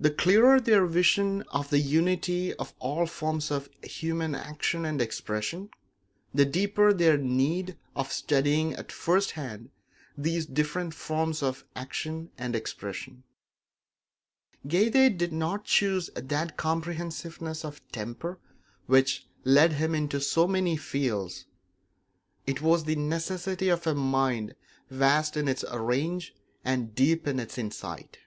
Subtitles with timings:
[0.00, 5.70] The clearer their vision of the unity of all forms of human action and expression,
[6.34, 9.70] the deeper their need of studying at first hand
[10.18, 13.22] these different forms of action and expression.
[14.66, 18.40] Goethe did not choose that comprehensiveness of temper
[18.86, 21.46] which led him into so many fields;
[22.48, 24.56] it was the necessity of a mind
[24.90, 26.34] vast in its range
[26.64, 28.18] and deep in its insight.